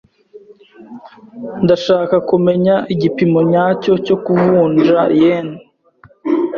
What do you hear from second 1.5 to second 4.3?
Ndashaka kumenya igipimo nyacyo cyo